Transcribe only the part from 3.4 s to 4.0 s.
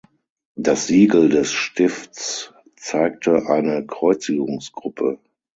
eine